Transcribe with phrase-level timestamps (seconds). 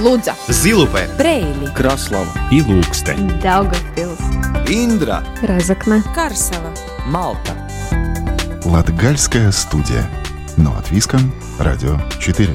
[0.00, 3.38] Лудза, Зилупе, Брейли, Краслава и Лукстен.
[3.42, 4.18] Даугавпилс,
[4.66, 6.72] Индра, Разокна, Карсела.
[7.04, 7.52] Малта.
[8.64, 10.08] Латгальская студия.
[10.56, 12.48] Но от Виском, Радио 4.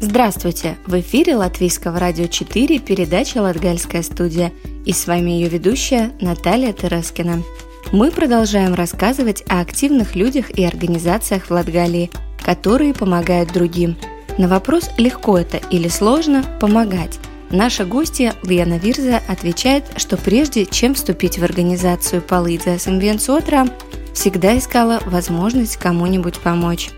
[0.00, 0.76] Здравствуйте!
[0.84, 4.52] В эфире Латвийского радио 4 передача «Латгальская студия»
[4.84, 7.44] и с вами ее ведущая Наталья Терескина.
[7.92, 12.10] Мы продолжаем рассказывать о активных людях и организациях в Латгалии,
[12.44, 13.96] которые помогают другим.
[14.38, 17.18] На вопрос «легко это или сложно?» помогать.
[17.50, 23.66] Наша гостья Лиана Вирза отвечает, что прежде чем вступить в организацию Полыдза Сенвенсотра,
[24.14, 26.90] всегда искала возможность кому-нибудь помочь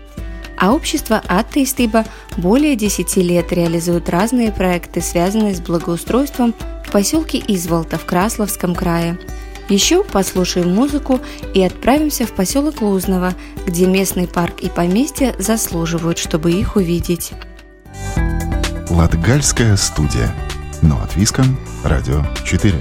[0.63, 2.05] а общество «Аттеистыба»
[2.37, 6.55] более 10 лет реализует разные проекты, связанные с благоустройством
[6.85, 9.17] в поселке Изволта в Красловском крае.
[9.73, 11.19] Еще послушаем музыку
[11.55, 13.33] и отправимся в поселок Лузново,
[13.65, 17.31] где местный парк и поместье заслуживают, чтобы их увидеть.
[18.91, 20.31] Латгальская студия.
[20.83, 22.75] Но от Виском, Радио 4.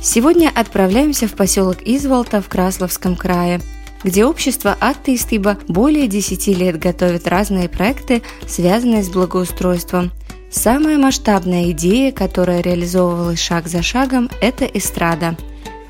[0.00, 3.60] Сегодня отправляемся в поселок Изволта в Красловском крае,
[4.04, 10.10] где общество Аттеистыба более 10 лет готовит разные проекты, связанные с благоустройством.
[10.50, 15.36] Самая масштабная идея, которая реализовывалась шаг за шагом, это эстрада.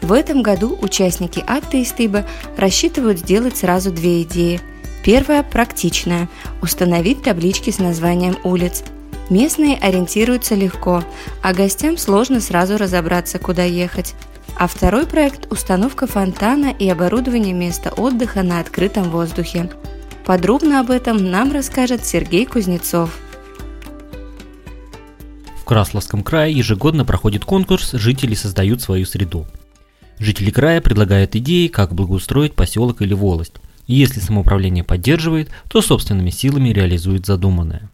[0.03, 4.61] В этом году участники Аттеистыба рассчитывают сделать сразу две идеи.
[5.05, 6.29] Первая– практичная–
[6.63, 8.83] установить таблички с названием улиц–
[9.31, 11.05] Местные ориентируются легко,
[11.41, 14.15] а гостям сложно сразу разобраться, куда ехать.
[14.61, 19.71] А второй проект– установка фонтана и оборудование места отдыха на открытом воздухе.
[20.27, 23.19] Подробно об этом нам расскажет Сергей Кузнецов.
[25.57, 29.47] В Красловском крае ежегодно проходит конкурс «Жители создают свою среду».
[30.19, 33.55] Жители края предлагают идеи, как благоустроить поселок или волость.
[33.87, 37.89] И если самоуправление поддерживает, то собственными силами реализует задуманное.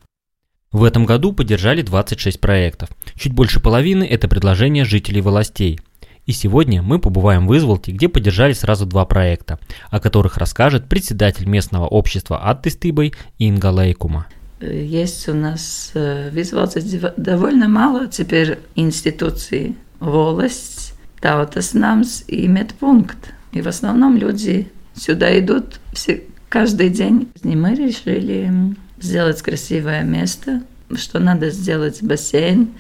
[0.73, 2.89] В этом году поддержали 26 проектов.
[3.15, 5.79] Чуть больше половины– это предложения жителей властей.
[6.27, 9.61] И сегодня мы побываем в Изволте, где поддержали сразу два проекта,
[9.91, 14.27] о которых расскажет председатель местного общества Аттестыбой Инга Лейкума.
[14.61, 16.83] Есть у нас в Изволте
[17.17, 19.77] довольно мало теперь институций.
[20.01, 23.33] Волость, Таутас Намс и Медпункт.
[23.53, 27.29] И в основном люди сюда идут все, каждый день.
[27.45, 30.63] И мы решили сделать красивое место,
[30.97, 32.71] что надо сделать бассейн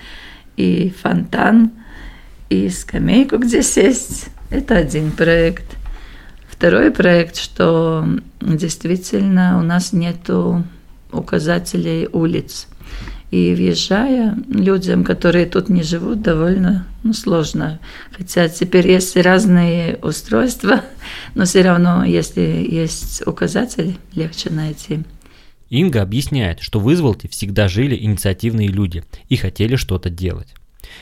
[0.56, 1.70] и фонтан,
[2.48, 4.26] и скамейку, где сесть.
[4.50, 5.76] Это один проект.
[6.48, 8.06] Второй проект, что
[8.40, 10.64] действительно у нас нету
[11.12, 12.68] указателей улиц.
[13.30, 17.80] И въезжая людям, которые тут не живут, довольно ну, сложно.
[18.16, 20.82] Хотя теперь есть разные устройства,
[21.34, 25.00] но все равно, если есть указатель, легче найти.
[25.68, 30.54] Инга объясняет, что в Изволте всегда жили инициативные люди и хотели что-то делать.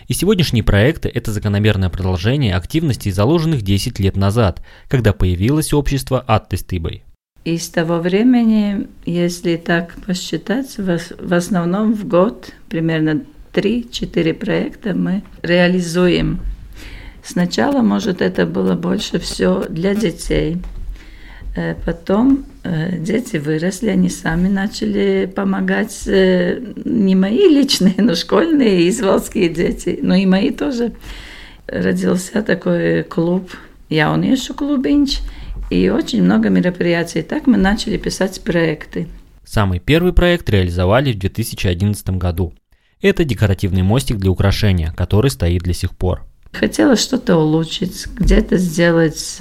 [0.09, 7.03] И сегодняшние проекты– это закономерное продолжение активностей, заложенных 10 лет назад, когда появилось общество Аттестыбой.
[7.45, 15.23] И с того времени, если так посчитать, в основном в год примерно 3-4 проекта мы
[15.43, 16.41] реализуем.
[17.23, 20.59] Сначала, может, это было больше все для детей–
[21.85, 29.49] потом э, дети выросли, они сами начали помогать, э, не мои личные, но школьные, изволские
[29.49, 30.93] дети, но и мои тоже.
[31.67, 33.51] Родился такой клуб
[33.89, 35.21] «Jauniešu клубинч»,
[35.71, 37.23] и очень много мероприятий.
[37.23, 39.09] Так мы начали писать проекты.
[39.45, 42.55] Самый первый проект реализовали в 2011 году.
[43.01, 46.25] Это декоративный мостик для украшения, который стоит до сих пор.
[46.53, 49.39] Хотела что-то улучшить, где-то сделать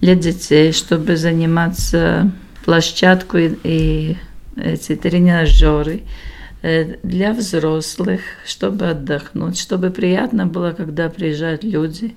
[0.00, 2.30] для детей, чтобы заниматься
[2.64, 4.16] площадкой и
[4.56, 6.02] эти тренажеры
[6.62, 12.14] э, для взрослых, чтобы отдохнуть, чтобы приятно было, когда приезжают люди,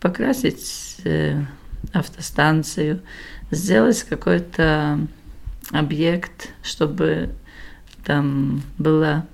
[0.00, 1.42] покрасить э,
[1.92, 3.00] автостанцию,
[3.50, 4.98] сделать какой-то
[5.70, 7.30] объект, чтобы
[8.04, 9.26] там было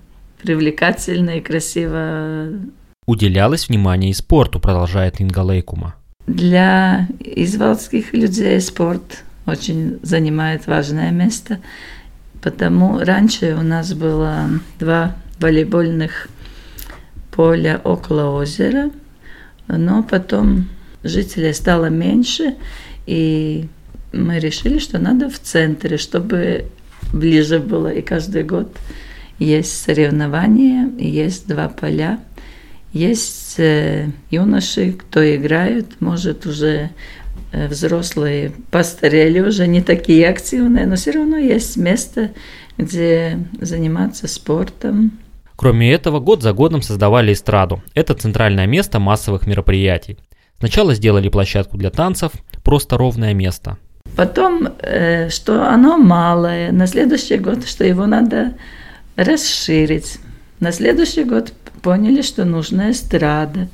[0.42, 2.48] привлекательно и красиво.
[3.06, 5.94] Уделялось внимание и спорту, продолжает Инга Лейкума.
[6.26, 11.58] Для извалских людей спорт очень занимает важное место,
[12.40, 16.28] потому раньше у нас было два волейбольных
[17.32, 18.90] поля около озера,
[19.66, 20.68] но потом
[21.02, 22.56] жителей стало меньше,
[23.06, 23.68] и
[24.12, 26.66] мы решили, что надо в центре, чтобы
[27.12, 28.76] ближе было, и каждый год
[29.38, 32.20] есть соревнования, есть два поля.
[32.92, 36.90] Есть э, юноши, кто играют, может уже
[37.52, 42.30] э, взрослые постарели уже, не такие активные, но все равно есть место,
[42.76, 45.12] где заниматься спортом.
[45.54, 47.82] Кроме этого, год за годом создавали эстраду.
[47.94, 50.18] Это центральное место массовых мероприятий.
[50.58, 52.32] Сначала сделали площадку для танцев,
[52.64, 53.78] просто ровное место.
[54.16, 58.54] Потом, э, что оно малое, на следующий год, что его надо
[59.16, 60.18] расширить.
[60.58, 61.52] На следующий год
[61.82, 63.68] поняли, что нужна эстрада.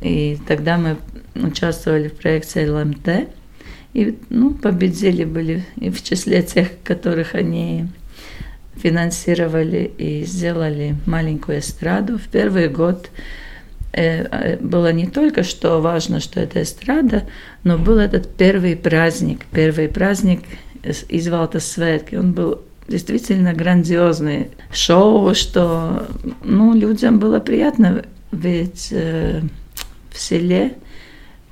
[0.00, 0.96] И тогда мы
[1.34, 3.28] участвовали в проекте ЛМТ.
[3.94, 7.86] И ну, победили были и в числе тех, которых они
[8.76, 12.18] финансировали и сделали маленькую эстраду.
[12.18, 13.10] В первый год
[13.92, 17.24] э, э, было не только что важно, что это эстрада,
[17.64, 20.42] но был этот первый праздник, первый праздник
[21.08, 22.16] из Валта Светки.
[22.16, 26.06] Он был действительно грандиозное шоу, что
[26.42, 29.40] ну, людям было приятно, ведь э,
[30.10, 30.74] в селе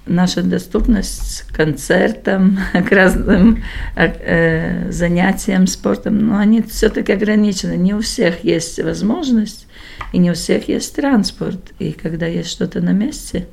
[0.06, 3.62] наша доступность к концертам, к разным
[3.96, 7.76] э, занятиям спортом, но они все-таки ограничены.
[7.76, 9.66] Не у всех есть возможность,
[10.12, 11.72] и не у всех есть транспорт.
[11.78, 13.46] И когда есть что-то на месте,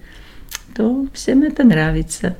[0.75, 2.35] то всем это нравится.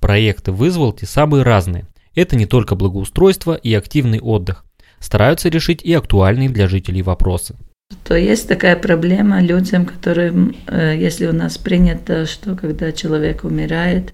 [0.00, 1.86] Проекты «Вызволки» самые разные.
[2.14, 4.65] Это не только благоустройство и активный отдых
[5.00, 7.56] стараются решить и актуальные для жителей вопросы.
[8.04, 14.12] То есть такая проблема людям, которым, э, если у нас принято, что когда человек умирает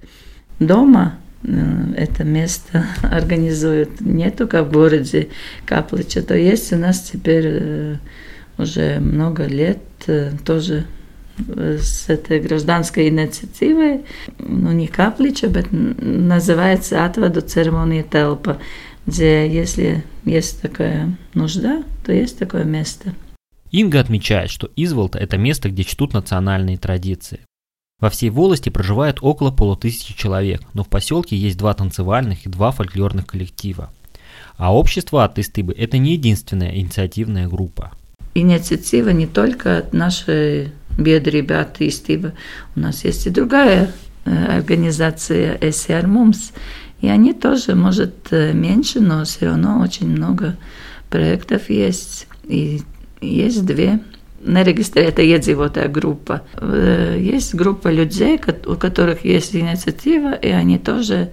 [0.60, 1.48] дома, э,
[1.96, 5.28] это место организуют не только в городе
[5.64, 7.96] Каплича, то есть у нас теперь э,
[8.58, 9.78] уже много лет
[10.44, 10.84] тоже
[11.46, 14.04] с этой гражданской инициативой,
[14.38, 15.94] ну не Каплича, но
[16.34, 18.58] называется «Отводу церемонии телпа»,
[19.06, 23.14] где если есть такая нужда, то есть такое место.
[23.70, 27.40] Инга отмечает, что Изволта– это место, где чтут национальные традиции.
[28.00, 32.70] Во всей волости проживает около полутысячи человек, но в поселке есть два танцевальных и два
[32.70, 33.92] фольклорных коллектива.
[34.56, 37.92] А общество от Истыбы– это не единственная инициативная группа.
[38.34, 42.34] Инициатива не только от нашей бед ребят Истыбы.
[42.76, 43.92] У нас есть и другая
[44.24, 46.52] э, организация «Эсиар Мумс»,
[47.02, 50.56] и они тоже, может, э, меньше, но все равно очень много
[51.10, 52.28] проектов есть.
[52.44, 52.80] И
[53.20, 54.00] есть две
[54.44, 56.42] это iedzīvotāja группа.
[56.54, 61.32] Э, есть группа людей, у которых есть инициатива, и они тоже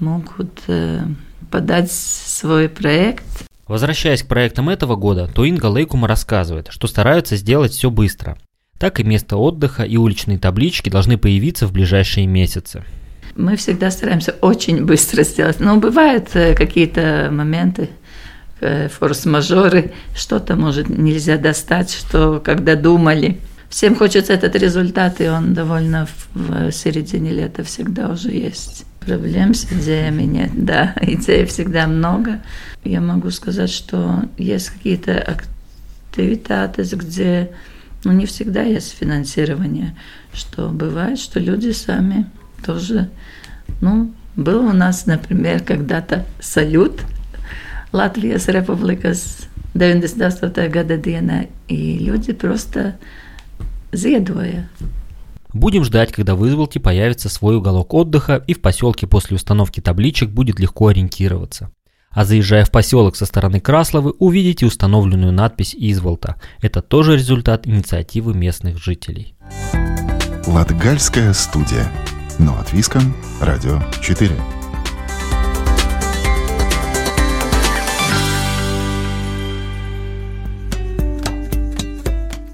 [0.00, 1.00] могут э,
[1.50, 3.24] подать свой проект.
[3.68, 8.36] Возвращаясь к проектам этого года, то Инга Лейкума рассказывает, что стараются сделать все быстро.
[8.78, 12.84] Так и место отдыха и уличные таблички должны появиться в ближайшие месяцы
[13.36, 15.60] мы всегда стараемся очень быстро сделать.
[15.60, 17.90] Но бывают э, какие-то моменты,
[18.60, 23.40] э, форс-мажоры, что-то, может, нельзя достать, что когда думали.
[23.68, 28.84] Всем хочется этот результат, и он довольно в середине лета всегда уже есть.
[29.00, 32.40] Проблем с идеями нет, да, идей всегда много.
[32.84, 37.50] Я могу сказать, что есть какие-то активитаты, где
[38.04, 39.96] ну, не всегда есть финансирование,
[40.32, 42.26] что бывает, что люди сами
[42.64, 43.10] тоже,
[43.80, 47.02] ну, был у нас, например, когда-то салют
[47.92, 50.68] Латвijas Republikas 98.
[50.70, 52.96] года dienā, и люди просто
[53.92, 54.68] зедуя.
[55.52, 60.30] Будем ждать, когда в Изволте появится свой уголок отдыха и в поселке после установки табличек
[60.30, 61.70] будет легко ориентироваться.
[62.10, 66.36] А заезжая в поселок со стороны Красловы, увидите установленную надпись Изволта.
[66.60, 69.36] Это тоже результат инициативы местных жителей.
[70.46, 71.88] Латгальская студия
[72.38, 74.30] но от Виском, Радио 4.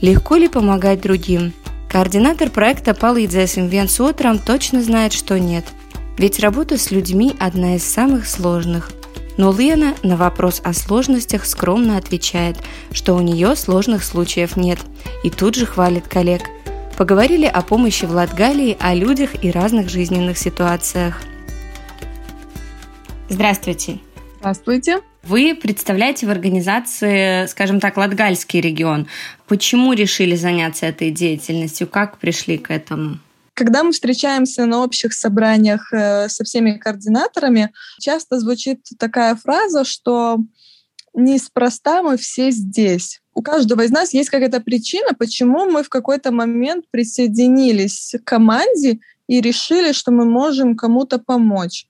[0.00, 1.52] Легко ли помогать другим?
[1.90, 5.64] Координатор проекта «Palīdzēsim viens otram» точно знает, что нет.
[6.16, 8.92] Ведь работа с людьми– одна из самых сложных.
[9.36, 12.56] Но Лена на вопрос о сложностях скромно отвечает,
[12.92, 14.78] что у нее сложных случаев нет,
[15.24, 16.42] и тут же хвалит коллег–
[16.96, 21.22] Поговорили о помощи в Латгалии, о людях и разных жизненных ситуациях.
[23.28, 24.00] Здравствуйте.
[24.40, 25.00] Здравствуйте.
[25.22, 29.06] Вы представляете в организации, скажем так, Латгальский регион.
[29.46, 31.86] Почему решили заняться этой деятельностью?
[31.86, 33.18] Как пришли к этому?
[33.54, 37.70] Когда мы встречаемся на общих собраниях э, со всеми координаторами,
[38.00, 40.38] часто звучит такая фраза, что
[41.12, 43.20] неспроста мы все здесь.
[43.40, 48.98] У каждого из нас есть какая-то причина, почему мы в какой-то момент присоединились к команде
[49.28, 51.86] и решили, что мы можем кому-то помочь.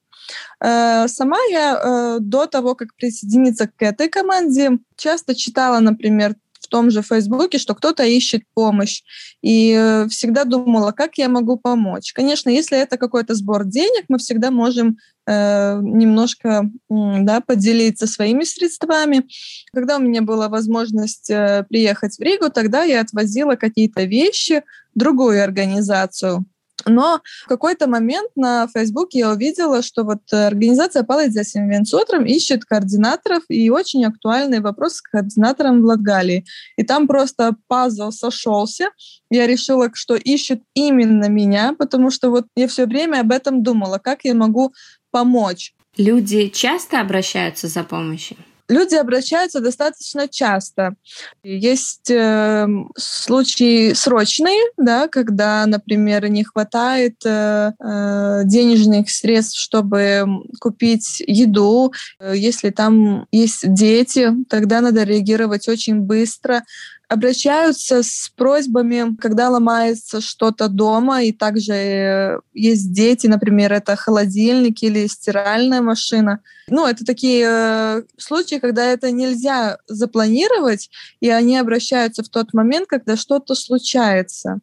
[0.64, 6.68] Э, сама я э, до того, как присоединиться к этой команде, часто читала, например, в
[6.68, 9.02] том же Фейсбуке, что кто-то ищет помощь.
[9.42, 12.12] И э, всегда думала, как я могу помочь.
[12.12, 14.98] Конечно, если это какой-то сбор денег, мы всегда можем
[15.30, 19.26] немножко да, поделиться своими средствами.
[19.72, 24.62] Когда у меня была возможность э, приехать в Ригу, тогда я отвозила какие-то вещи
[24.94, 26.44] в другую организацию.
[26.86, 32.64] Но в какой-то момент на Фейсбуке я увидела, что вот организация «Палец за утром» ищет
[32.64, 36.44] координаторов, и очень актуальный вопрос с координатором в Латгалии.
[36.76, 38.90] И там просто пазл сошелся.
[39.30, 43.98] Я решила, что ищет именно меня, потому что вот я все время об этом думала,
[43.98, 44.72] как я могу
[45.10, 45.74] помочь.
[45.96, 48.36] Люди часто обращаются за помощью?
[48.70, 50.94] Люди обращаются достаточно часто.
[51.42, 60.24] Есть э, случаи срочные, да, когда, например, не хватает э, э, денежных средств, чтобы
[60.60, 61.92] купить еду.
[62.20, 66.62] Если там есть дети, тогда надо реагировать очень быстро
[67.10, 74.80] обращаются с просьбами, когда ломается что-то дома, и также э, есть дети, например, это холодильник
[74.84, 76.38] или стиральная машина.
[76.68, 80.88] Ну, это такие э, случаи, когда это нельзя запланировать,
[81.18, 84.60] и они обращаются в тот момент, когда что-то случается.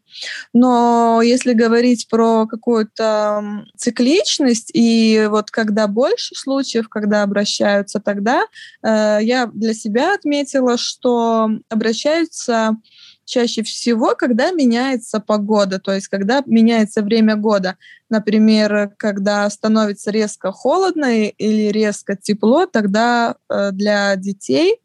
[0.53, 8.45] Но если говорить про какую-то цикличность, и вот когда больше случаев, когда обращаются, тогда
[8.83, 12.77] э, я для себя отметила, что обращаются меняются
[13.25, 17.75] чаще всего, когда меняется погода, то есть когда меняется время года.
[18.09, 24.77] Например, когда становится резко холодно или резко тепло, тогда э, для детей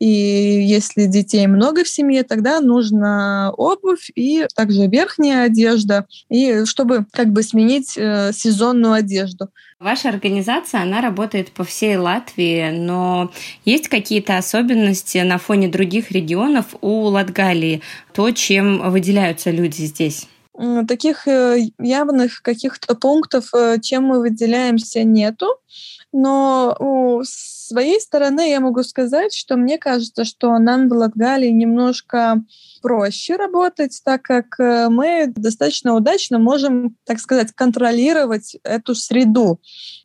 [0.00, 7.06] и если детей много в семье, тогда нужна обувь и также верхняя одежда, и чтобы
[7.12, 9.48] как бы сменить э, сезонную одежду.
[9.78, 13.30] Ваша организация, она работает по всей Латвии, но
[13.64, 17.82] есть какие-то особенности на фоне других регионов у Латгалии,
[18.12, 20.28] то, чем выделяются люди здесь?
[20.86, 25.48] Таких э, явных каких-то пунктов, э, чем мы выделяемся, нету.
[26.12, 32.40] Но с своей стороны я могу сказать, что мне кажется, что нам в Латгалии немножко
[32.82, 39.60] проще работать, так как э, мы достаточно удачно можем, так сказать, контролировать эту среду.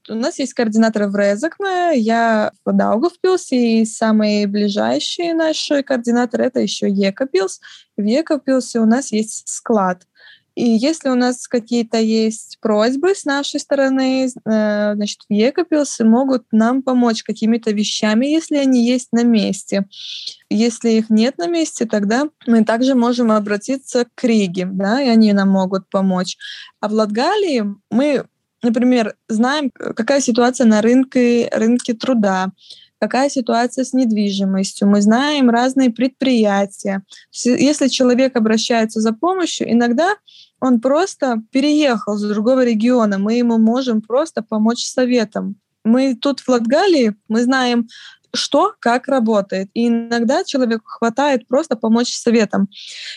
[0.10, 6.62] У нас есть координаторы в Резакне, я в Даугавпилсе, и самые ближайшие наши координаторы— это
[6.62, 7.60] еще Екапилс.
[7.98, 10.08] В Екапилсе у нас есть склад.
[10.60, 16.48] И если у нас какие-то есть просьбы с нашей стороны, э, значит, в Екопилсы могут
[16.52, 19.88] нам помочь какими-то вещами, если они есть на месте.
[20.50, 25.32] Если их нет на месте, тогда мы также можем обратиться к Риге, да, и они
[25.32, 26.38] нам могут помочь.
[26.82, 28.26] А в Латгалии мы,
[28.62, 32.52] например, знаем, какая ситуация на рынке, рынке труда,
[33.00, 34.88] какая ситуация с недвижимостью.
[34.88, 37.04] Мы знаем разные предприятия.
[37.32, 40.16] Если человек обращается за помощью, иногда
[40.60, 45.56] он просто переехал с другого региона, мы ему можем просто помочь советом.
[45.86, 47.88] Мы тут в Латгалии, мы знаем
[48.34, 49.70] что, как работает.
[49.74, 52.70] И иногда человеку хватает просто помочь советом.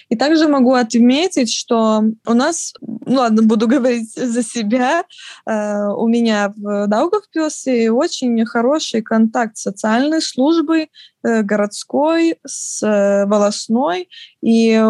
[0.08, 5.04] И также могу отметить, что у нас, ну ладно, буду говорить за себя,
[5.46, 10.90] э, у меня в Даугавпилсе очень хороший контакт социальной службой,
[11.22, 14.08] э, городской, с э, волосной.
[14.42, 14.80] И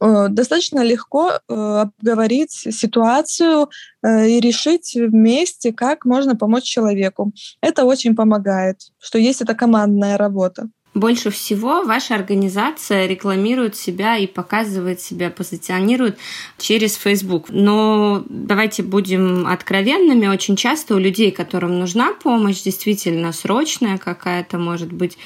[0.00, 3.68] достаточно легко э, обговорить ситуацию
[4.02, 7.32] э, и решить вместе, как можно помочь человеку.
[7.60, 10.68] Это очень помогает, что есть эта командная работа.
[10.94, 16.18] Больше всего ваша организация рекламирует себя и показывает себя, позиционирует
[16.58, 17.46] через Facebook.
[17.48, 20.26] Но давайте будем откровенными.
[20.26, 25.16] Очень часто у людей, которым нужна помощь, действительно срочная какая-то, может быть,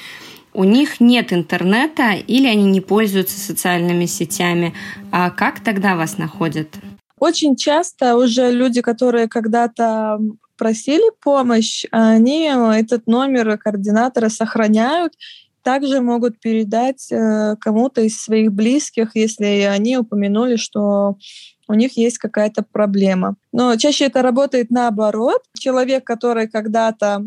[0.55, 4.73] у них нет интернета или они не пользуются социальными сетями.
[5.11, 6.69] А как тогда вас находят?
[7.19, 10.19] Очень часто уже люди, которые когда-то
[10.57, 15.15] просили помощь, они этот номер координатора сохраняют,
[15.63, 21.17] также могут передать э, кому-то из своих близких, если они упомянули, что
[21.75, 23.35] у них есть какая-то проблема.
[23.53, 25.43] Но чаще это работает наоборот.
[25.59, 27.25] Человек, который когда-то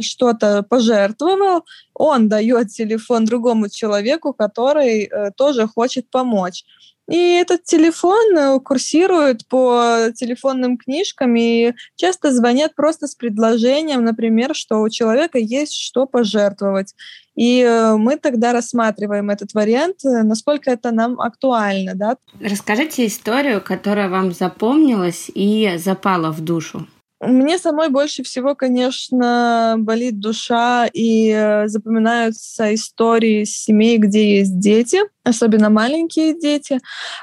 [0.00, 1.64] что-то пожертвовал,
[1.94, 6.64] он дает телефон другому человеку, который э, тоже хочет помочь.
[7.08, 14.54] И этот телефон э, курсирует по телефонным книжкам, и часто звонят просто с предложением, например,
[14.54, 16.94] что у человека есть что пожертвовать.
[17.34, 21.94] И э, мы тогда рассматриваем этот вариант, э, насколько это нам актуально.
[21.94, 22.16] Да?
[22.40, 26.86] Расскажите историю, которая вам запомнилась и запала в душу.
[27.26, 34.98] Мне самой больше всего, конечно, болит душа и э, запоминаются истории семей, где есть дети,
[35.22, 36.80] особенно маленькие дети.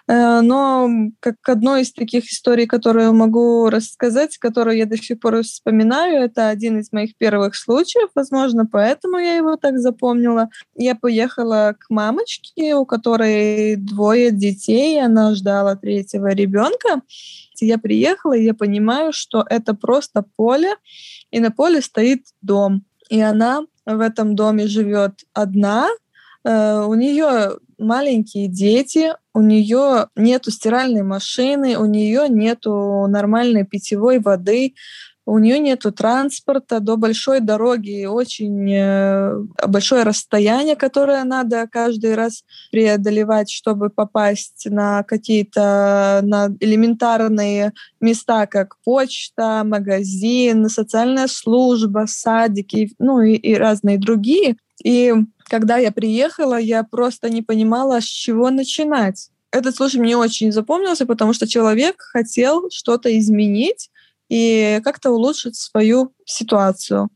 [0.07, 0.89] Э, но
[1.19, 6.49] как одной из таких историй, которую могу рассказать, которую я до сих пор вспоминаю, это
[6.49, 10.49] один из моих первых случаев, возможно, поэтому я его так запомнила.
[10.75, 17.01] Я поехала к мамочке, у которой двое детей, она ждала третьего ребенка
[17.65, 20.75] я приехала, и я понимаю, что это просто поле,
[21.31, 22.83] и на поле стоит дом.
[23.09, 25.89] И она в этом доме живет одна,
[26.43, 34.19] э, у нее маленькие дети, у нее нету стиральной машины, у нее нету нормальной питьевой
[34.19, 34.75] воды,
[35.25, 39.35] у нее нет транспорта до большой дороги, очень э,
[39.67, 48.77] большое расстояние, которое надо каждый раз преодолевать, чтобы попасть на какие-то на элементарные места, как
[48.83, 54.57] почта, магазин, социальная служба, садики, ну и, и разные другие.
[54.83, 55.13] И
[55.43, 59.29] когда я приехала, я просто не понимала, с чего начинать.
[59.51, 63.90] Этот случай мне очень запомнился, потому что человек хотел что-то изменить,
[64.31, 67.09] и как-то улучшить свою ситуацию.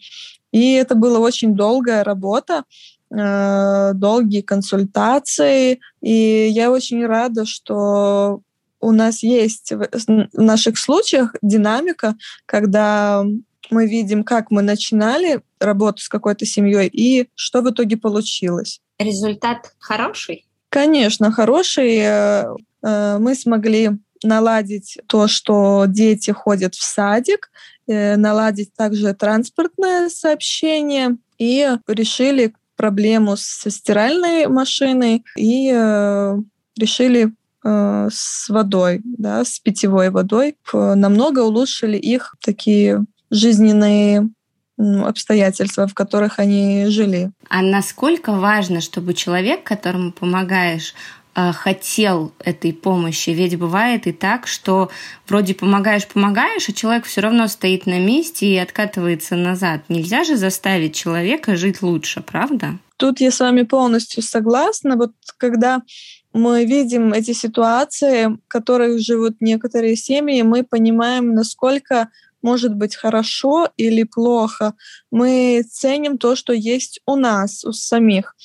[0.52, 2.66] И это была очень долгая работа,
[3.10, 8.42] э, долгие консультации, и я очень рада, что
[8.82, 13.24] у нас есть в наших случаях динамика, когда
[13.72, 18.82] мы видим, как мы начинали работу с какой-то семьей и что в итоге получилось.
[19.00, 20.46] Результат хороший?
[20.68, 21.96] Конечно, хороший.
[21.96, 23.92] Э, э, мы смогли
[24.26, 27.52] наладить то, что дети ходят в садик,
[27.88, 36.38] э, наладить также транспортное сообщение и решили проблему со стиральной машиной и э,
[36.78, 37.32] решили
[37.64, 40.58] э, с водой, да, с питьевой водой.
[40.74, 44.30] Намного улучшили их такие жизненные
[44.78, 47.32] обстоятельства, в которых они жили.
[47.50, 50.94] А насколько важно, чтобы человек, которому помогаешь,
[51.36, 53.32] хотел этой помощи.
[53.32, 54.90] Ведь бывает и так, что
[55.28, 59.82] вроде помогаешь, помогаешь, а человек все равно стоит на месте и откатывается назад.
[59.90, 62.78] Нельзя же заставить человека жить лучше, правда?
[62.98, 64.96] Тут я с вами полностью согласна.
[64.96, 65.82] Вот когда
[66.32, 72.10] мы видим эти ситуации, в которых живут некоторые семьи, мы понимаем, насколько
[72.46, 74.76] может быть хорошо или плохо.
[75.12, 78.36] Мы ценим то, что есть у нас, у самих.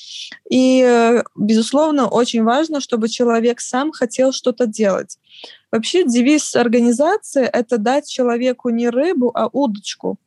[0.51, 5.19] И, безусловно, очень важно, чтобы человек сам хотел что-то делать.
[5.71, 10.19] Вообще девиз организации— это дать человеку не рыбу, а удочку.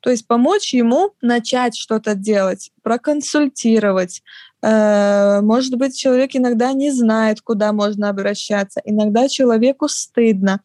[0.00, 7.40] То есть помочь ему начать что-то делать, проконсультировать, Э, может быть, человек иногда не знает,
[7.40, 8.80] куда можно обращаться.
[8.84, 10.60] Иногда человеку стыдно.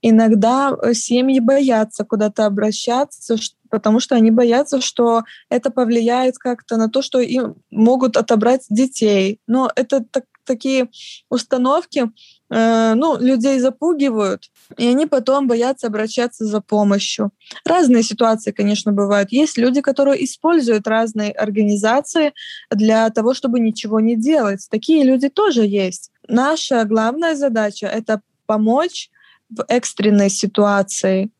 [0.00, 3.36] Иногда э, семьи боятся куда-то обращаться,
[3.70, 9.40] потому что они боятся, что это повлияет как-то на то, что им могут отобрать детей.
[9.46, 10.88] Но это так, такие
[11.28, 12.08] установки, э,
[12.50, 17.30] ну, людей запугивают, и они потом боятся обращаться за помощью.
[17.64, 19.32] Разные ситуации, конечно, бывают.
[19.32, 22.32] Есть люди, которые используют разные организации
[22.70, 24.66] для того, чтобы ничего не делать.
[24.70, 26.10] Такие люди тоже есть.
[26.28, 29.10] Наша главная задача— это помочь
[29.48, 31.30] в экстренной ситуации.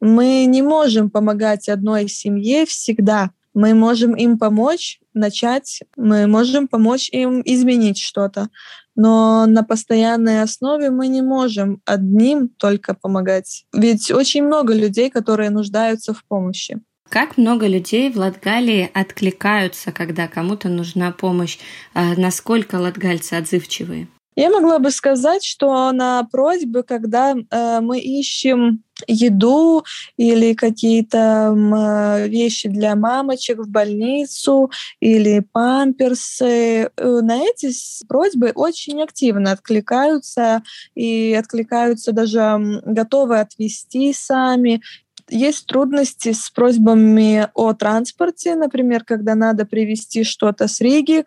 [0.00, 3.30] Мы не можем помогать одной семье всегда.
[3.54, 8.48] Мы можем им помочь начать, мы можем помочь им изменить что-то
[8.96, 13.64] но на постоянной основе мы не можем одним только помогать.
[13.72, 16.80] Ведь очень много людей, которые нуждаются в помощи.
[17.08, 21.58] Как много людей в Латгалии откликаются, когда кому-то нужна помощь?
[21.92, 24.08] А насколько латгальцы отзывчивые?
[24.36, 29.84] Я могла бы сказать, что на просьбы, когда э, мы ищем еду
[30.16, 37.70] или какие-то э, вещи для мамочек в больницу или памперсы, э, на эти
[38.08, 40.62] просьбы очень активно откликаются
[40.94, 44.82] и откликаются даже готовы отвезти сами.
[45.30, 51.24] Есть трудности с просьбами о транспорте, например, когда надо привезти что-то с Риги,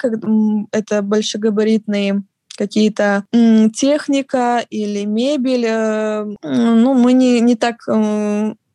[0.71, 2.23] это большегабаритные
[2.57, 3.25] какие-то
[3.73, 5.65] техника или мебель.
[5.65, 7.87] Э, ну, мы не, не так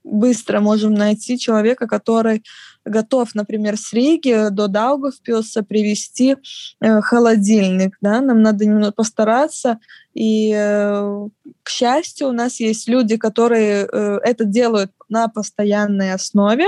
[0.05, 2.43] быстро можем найти человека, который
[2.85, 6.37] готов, например, с Риги до Даугавпилса привезти
[6.81, 7.97] э, холодильник.
[8.01, 8.21] Да?
[8.21, 9.79] Нам надо немного постараться
[10.15, 11.29] и э,
[11.63, 16.67] к счастью, у нас есть люди, которые э, это делают на постоянной основе,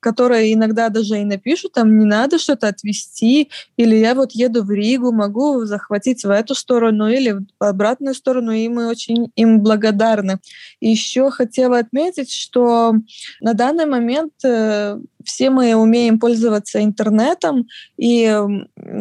[0.00, 4.70] которые иногда даже и напишут, там не надо что-то отвести, или я вот еду в
[4.70, 10.38] Ригу, могу захватить в эту сторону или в обратную сторону, и мы очень им благодарны.
[10.80, 12.94] Еще хотела отметить, что
[13.40, 18.32] на данный момент э, все мы умеем пользоваться интернетом, и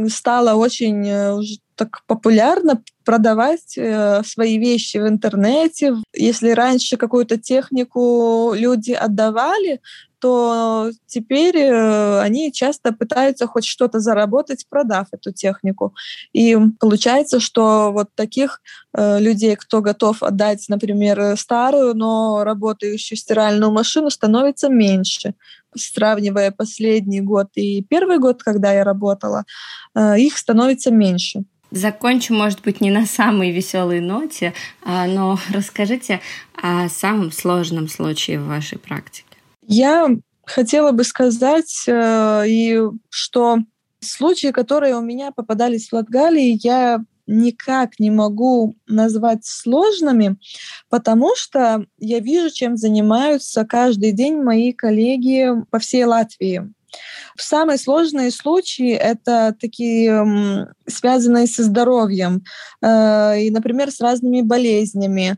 [0.10, 5.94] стало очень так популярно продавать э, свои вещи в интернете.
[6.14, 9.80] Если раньше какую-то технику люди отдавали,
[10.20, 15.96] то теперь э, они часто пытаются хоть что-то заработать, продав эту технику.
[16.34, 18.60] И получается, что вот таких
[18.94, 25.34] э, людей, кто готов отдать, например, старую, но работающую стиральную машину, становится меньше.
[25.74, 29.46] Сравнивая последний год и первый год, когда я работала,
[29.96, 31.46] их становится меньше.
[31.72, 36.22] Закончу, может быть, не на самой веселой ноте, а, но расскажите
[36.56, 39.26] о самом сложном случае в вашей практике.
[39.62, 40.10] Я
[40.46, 42.80] хотела бы сказать, э, и
[43.10, 43.60] что
[44.00, 50.38] случаи, которые у меня попадались в Латгалии, я никак не могу назвать сложными,
[50.90, 56.74] потому что я вижу, чем занимаются каждый день мои коллеги по всей Латвии.
[57.38, 62.44] Самые сложные случаи— это такие связанные со здоровьем,
[62.82, 65.38] э, и, например, с разными болезнями.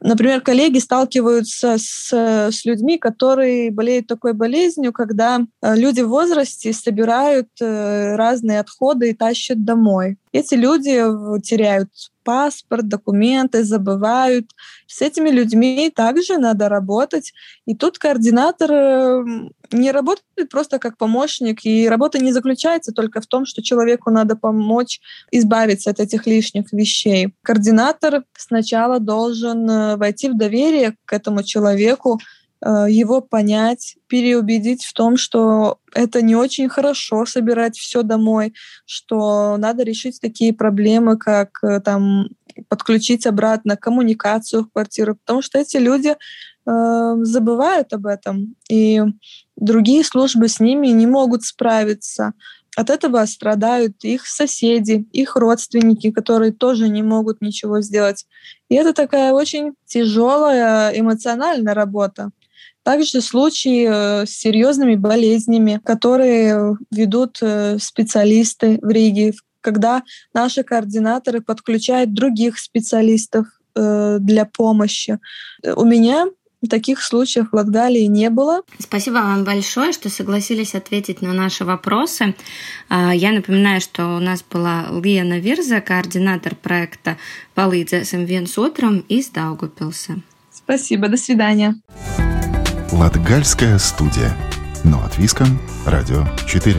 [0.00, 6.72] Например, коллеги сталкиваются с, с людьми, которые болеют такой болезнью, когда э, люди в возрасте
[6.72, 10.18] собирают э, разные отходы и тащат домой.
[10.32, 10.96] Эти люди
[11.42, 11.90] теряют
[12.26, 14.46] паспорт, документы, забывают.
[14.88, 17.32] С этими людьми также надо работать.
[17.66, 19.24] И тут координатор э,
[19.72, 24.34] не работает просто как помощник, и работа не заключается только в том, что человеку надо
[24.34, 27.32] помочь избавиться от этих лишних вещей.
[27.42, 32.18] Координатор сначала должен э, войти в доверие к этому человеку,
[32.62, 38.54] его понять, переубедить в том, что это не очень хорошо собирать все домой,
[38.86, 42.28] что надо решить такие проблемы, как э, там
[42.68, 49.02] подключить обратно коммуникацию в квартиру, потому что эти люди э, забывают об этом, и
[49.56, 52.32] другие службы с ними не могут справиться.
[52.76, 58.26] От этого страдают их соседи, их родственники, которые тоже не могут ничего сделать.
[58.68, 62.32] И это такая очень тяжелая эмоциональная работа.
[62.86, 71.40] Также случаи э, с серьезными болезнями, которые ведут э, специалисты в Риге, когда наши координаторы
[71.40, 75.18] подключают других специалистов э, для помощи.
[75.64, 76.26] У меня
[76.70, 78.62] таких случаев в Латгалии не было.
[78.78, 82.36] Спасибо вам большое, что согласились ответить на наши вопросы.
[82.88, 87.16] А, я напоминаю, что у нас была Лена Вирза, координатор проекта
[87.56, 90.20] «Palīdzēsim viens otram» из Даугупилса.
[90.52, 91.74] Спасибо, до свидания.
[92.92, 94.36] Латгальская студия.
[94.84, 95.58] Но от Виском.
[95.86, 96.76] Радио 4.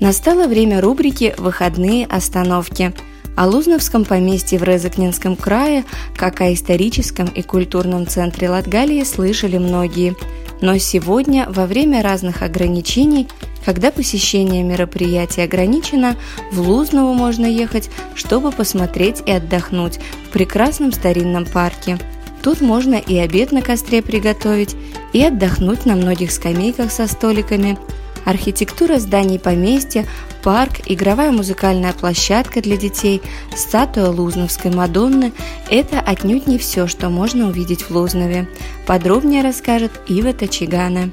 [0.00, 2.92] Настало время рубрики «Выходные остановки».
[3.36, 5.84] О Лузновском поместье в Резакнинском крае,
[6.16, 10.16] как о историческом и культурном центре Латгалии, слышали многие.
[10.60, 13.28] Но сегодня, во время разных ограничений,
[13.64, 16.16] когда посещение мероприятий ограничено,
[16.50, 21.98] в Лузново можно ехать, чтобы посмотреть и отдохнуть в прекрасном старинном парке.
[22.42, 24.74] Тут можно и обед на костре приготовить,
[25.12, 27.78] и отдохнуть на многих скамейках со столиками.
[28.24, 30.06] Архитектура зданий поместья,
[30.42, 33.20] парк, игровая музыкальная площадка для детей,
[33.56, 35.32] статуя Лузновской Мадонны–
[35.70, 38.48] это отнюдь не все, что можно увидеть в Лузнове.
[38.86, 41.10] Подробнее расскажет Ива Тачигана.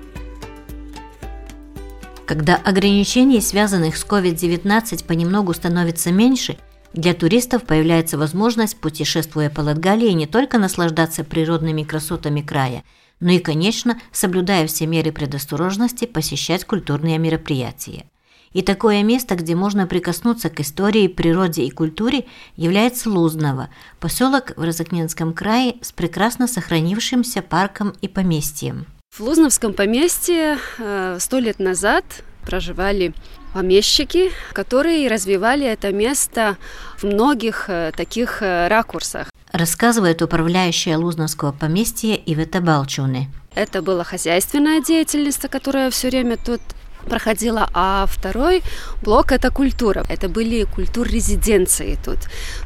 [2.30, 6.60] Когда ограничений, связанных с COVID-19, понемногу становится меньше,
[6.94, 12.84] для туристов появляется возможность, путешествуя по Латгалии, не только наслаждаться природными красотами края,
[13.20, 18.06] но и, конечно, соблюдая все меры предосторожности, посещать культурные мероприятия.
[18.54, 24.64] И такое место, где можно прикоснуться к истории, природе и культуре, является Лузново, поселок в
[24.64, 28.86] Розыкненском крае с прекрасно сохранившимся парком и поместьем.
[29.20, 32.06] В Лузновском поместье э, сто лет назад
[32.46, 33.14] проживали
[33.54, 36.56] помещики, которые развивали это место
[36.98, 39.30] в многих э, таких э, ракурсах.
[39.52, 43.28] Рассказывает управляющая Лузновского поместья Ивета Балчуны.
[43.56, 46.62] Это была хозяйственная деятельность, которая все время тут
[47.08, 48.64] проходила, а второй
[49.02, 50.06] блок– это культура.
[50.10, 52.20] Это были культур-резиденции тут.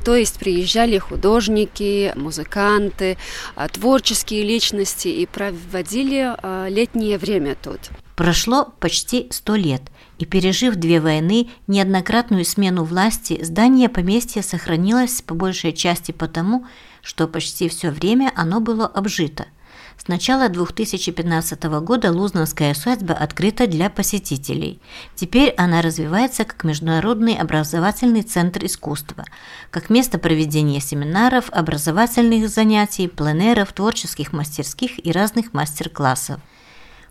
[0.04, 3.18] То есть приезжали художники, музыканты,
[3.56, 7.80] а, творческие личности и проводили а, летнее время тут.
[8.16, 9.82] Прошло почти сто лет,
[10.20, 16.68] и пережив две войны, неоднократную смену власти, здание поместья сохранилось по большей части потому,
[17.02, 19.48] что почти все время оно было обжито.
[19.98, 24.82] С начала 2015 года Лузновская усадьба открыта для посетителей.
[25.16, 29.26] Теперь она развивается как международный образовательный центр искусства,
[29.70, 36.42] как место проведения семинаров, образовательных занятий, пленеров, творческих мастерских и разных мастер-классов.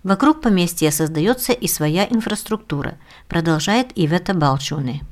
[0.02, 5.02] Вокруг поместья создается и своя инфраструктура, продолжает Ивета Балчуны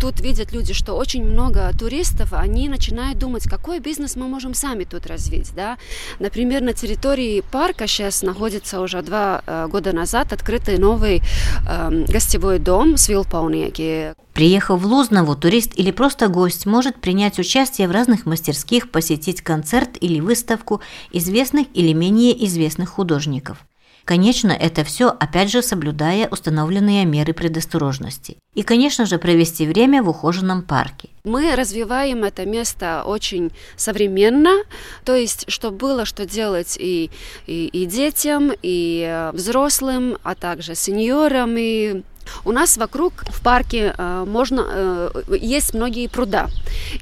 [0.00, 4.84] тут видят люди, что очень много туристов, они начинают думать, какой бизнес мы можем сами
[4.84, 5.52] тут развить.
[5.54, 5.78] Да?
[6.18, 11.22] Например, на территории парка сейчас находится уже два э, года назад открытый новый
[11.68, 14.14] э, гостевой дом с Вилпаунеги.
[14.34, 19.96] Приехав в Лузнову, турист или просто гость может принять участие в разных мастерских, посетить концерт
[20.00, 23.58] или выставку известных или менее известных художников–
[24.06, 28.36] Конечно, это все, опять же, соблюдая установленные меры предосторожности.
[28.54, 31.08] И, конечно же, провести время в ухоженном парке.
[31.24, 34.62] Мы развиваем это место очень современно,
[35.04, 37.10] то есть, чтобы было что делать и,
[37.48, 42.02] и, и детям, и э, взрослым, а также сеньорам, и
[42.44, 46.48] у нас вокруг в парке э, можно э, есть многие пруда,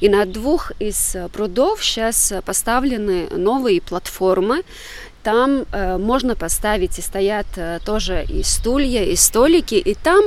[0.00, 4.62] и на двух из прудов сейчас поставлены новые платформы
[5.24, 10.24] там э, можно поставить и стоят э, тоже и стулья, и столики, и там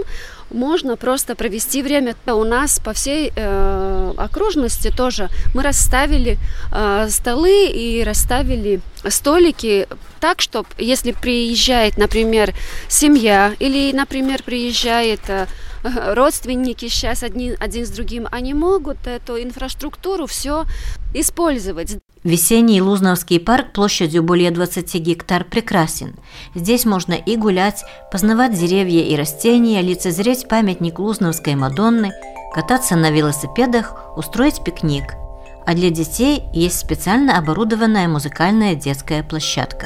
[0.49, 2.15] можно просто провести время.
[2.25, 6.37] У нас по всей э, окружности тоже мы расставили
[6.73, 9.87] э, столы и расставили столики
[10.19, 12.53] так, чтобы если приезжает, например,
[12.87, 15.47] семья или, например, приезжает э,
[15.83, 20.65] родственники сейчас один, один с другим, они могут эту инфраструктуру все
[21.13, 21.97] использовать.
[22.23, 26.15] Весенний Лузновский парк площадью более 20 гектар прекрасен.
[26.55, 32.11] Здесь можно и гулять, познавать деревья и растения, лицезреть памятник Лузновской Мадонны,
[32.53, 35.13] кататься на велосипедах, устроить пикник.
[35.67, 39.85] А для детей есть специально оборудованная музыкальная детская площадка.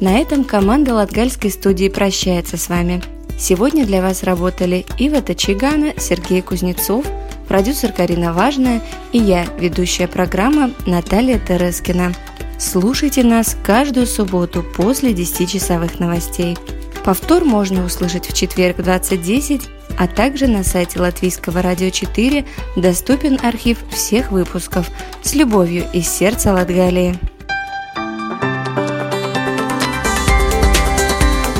[0.00, 3.00] На этом команда Латгальской студии прощается с вами–
[3.42, 7.04] Сегодня для вас работали Ива Тачигана, Сергей Кузнецов,
[7.48, 12.12] продюсер Карина Важная и я, ведущая программа Наталья Терескина.
[12.56, 16.56] Слушайте нас каждую субботу после 10-часовых новостей.
[17.04, 22.44] Повтор можно услышать в четверг в 20.10, а также на сайте Латвийского радио 4
[22.76, 24.88] доступен архив всех выпусков.
[25.22, 27.18] С любовью из сердца Латгалии.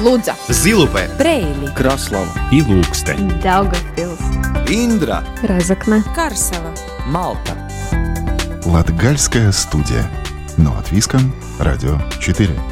[0.00, 4.20] Лудза, Zilupē, Preili, Kraslava, Ilūkste, Daugavpils,
[4.68, 6.74] Индра, Разокна, Карсела,
[7.06, 7.56] Малта.
[8.64, 10.04] Латгальская студия.
[10.56, 12.71] Но от Виском, Радио 4.